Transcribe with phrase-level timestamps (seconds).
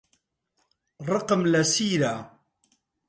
[1.09, 2.15] ڕقم لە سیرە.